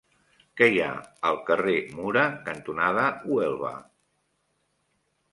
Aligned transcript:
Què 0.59 0.67
hi 0.69 0.77
ha 0.83 0.93
al 1.31 1.35
carrer 1.49 1.75
Mura 1.97 2.23
cantonada 2.47 3.03
Huelva? 3.33 3.75